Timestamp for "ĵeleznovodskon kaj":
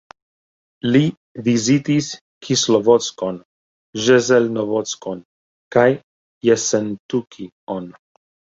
4.07-5.87